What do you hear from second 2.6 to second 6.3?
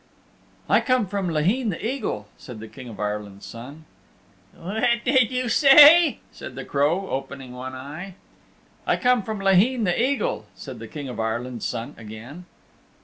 King of Ireland's Son. "What did you say?"